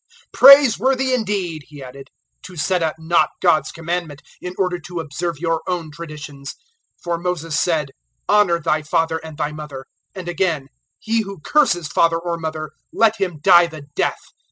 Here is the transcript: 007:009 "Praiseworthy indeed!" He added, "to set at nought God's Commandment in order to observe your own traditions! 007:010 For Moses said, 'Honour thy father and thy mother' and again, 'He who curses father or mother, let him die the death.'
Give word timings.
007:009 0.33 0.33
"Praiseworthy 0.33 1.13
indeed!" 1.13 1.61
He 1.67 1.83
added, 1.83 2.07
"to 2.41 2.57
set 2.57 2.81
at 2.81 2.95
nought 2.97 3.29
God's 3.39 3.71
Commandment 3.71 4.23
in 4.41 4.55
order 4.57 4.79
to 4.79 4.99
observe 4.99 5.37
your 5.37 5.61
own 5.67 5.91
traditions! 5.91 6.55
007:010 6.97 7.03
For 7.03 7.17
Moses 7.19 7.59
said, 7.59 7.91
'Honour 8.27 8.61
thy 8.61 8.81
father 8.81 9.19
and 9.23 9.37
thy 9.37 9.51
mother' 9.51 9.85
and 10.15 10.27
again, 10.27 10.69
'He 10.97 11.21
who 11.21 11.39
curses 11.41 11.87
father 11.87 12.17
or 12.17 12.39
mother, 12.39 12.71
let 12.91 13.17
him 13.17 13.41
die 13.43 13.67
the 13.67 13.83
death.' 13.95 14.31